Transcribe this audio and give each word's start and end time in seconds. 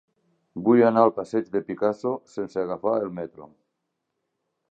Vull 0.67 0.79
anar 0.85 1.03
al 1.07 1.13
passeig 1.17 1.51
de 1.57 1.61
Picasso 1.67 2.15
sense 2.37 2.63
agafar 2.63 2.97
el 3.05 3.13
metro. 3.21 3.51